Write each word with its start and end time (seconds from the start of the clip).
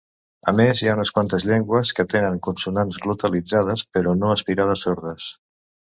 A 0.51 0.53
més, 0.59 0.79
hi 0.79 0.87
ha 0.91 0.95
unes 0.97 1.11
quantes 1.17 1.43
llengües 1.49 1.91
que 1.99 2.05
tenen 2.15 2.41
consonants 2.47 2.99
glotalitzades 3.05 3.85
però 3.99 4.19
no 4.23 4.33
aspirades 4.37 4.87
sordes. 4.87 5.29